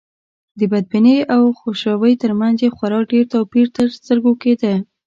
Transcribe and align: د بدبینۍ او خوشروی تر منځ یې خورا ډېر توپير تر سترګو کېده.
د 0.59 0.61
بدبینۍ 0.71 1.17
او 1.35 1.41
خوشروی 1.59 2.13
تر 2.23 2.31
منځ 2.39 2.57
یې 2.65 2.69
خورا 2.75 2.99
ډېر 3.11 3.23
توپير 3.33 3.67
تر 3.77 3.85
سترګو 3.97 4.31
کېده. 4.41 4.73